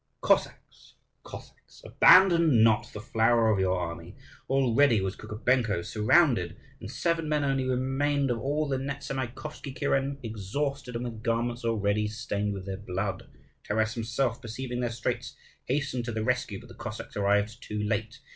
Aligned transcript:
Cossacks, 0.21 0.95
Cossacks! 1.21 1.83
abandon 1.85 2.63
not 2.63 2.91
the 2.91 2.99
flower 2.99 3.51
of 3.51 3.59
your 3.59 3.77
army. 3.79 4.15
Already 4.49 4.99
was 4.99 5.15
Kukubenko 5.15 5.83
surrounded, 5.85 6.57
and 6.79 6.89
seven 6.89 7.29
men 7.29 7.43
only 7.43 7.65
remained 7.65 8.31
of 8.31 8.39
all 8.39 8.67
the 8.67 8.77
Nezamaikovsky 8.77 9.71
kuren, 9.77 10.17
exhausted 10.23 10.95
and 10.95 11.05
with 11.05 11.21
garments 11.21 11.63
already 11.63 12.07
stained 12.07 12.51
with 12.55 12.65
their 12.65 12.77
blood. 12.77 13.29
Taras 13.63 13.93
himself, 13.93 14.41
perceiving 14.41 14.79
their 14.79 14.89
straits, 14.89 15.35
hastened 15.65 16.05
to 16.05 16.11
their 16.11 16.23
rescue; 16.23 16.59
but 16.59 16.69
the 16.69 16.73
Cossacks 16.73 17.15
arrived 17.15 17.61
too 17.61 17.83
late. 17.83 18.17